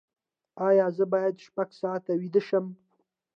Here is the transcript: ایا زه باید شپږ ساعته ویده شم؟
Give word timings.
ایا 0.67 0.87
زه 0.97 1.03
باید 1.13 1.35
شپږ 1.45 1.69
ساعته 1.81 2.11
ویده 2.21 2.41
شم؟ 2.47 2.65